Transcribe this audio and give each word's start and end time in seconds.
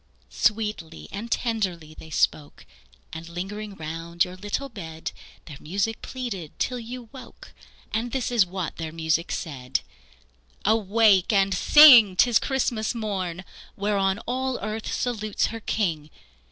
Sweetly 0.33 1.07
and 1.11 1.31
tenderly 1.31 1.93
they 1.93 2.09
spoke, 2.09 2.65
And 3.13 3.29
lingering 3.29 3.75
round 3.75 4.25
your 4.25 4.35
little 4.35 4.67
bed, 4.67 5.11
Their 5.45 5.57
music 5.59 6.01
pleaded 6.01 6.57
till 6.57 6.79
you 6.79 7.09
woke, 7.11 7.53
And 7.91 8.11
this 8.11 8.31
is 8.31 8.43
what 8.43 8.77
their 8.77 8.91
music 8.91 9.31
said: 9.31 9.81
"Awake 10.65 11.31
and 11.31 11.53
sing! 11.53 12.15
'tis 12.15 12.39
Christmas 12.39 12.95
morn, 12.95 13.45
Whereon 13.75 14.17
all 14.25 14.57
earth 14.63 14.91
salutes 14.91 15.45
her 15.53 15.59
King! 15.59 16.09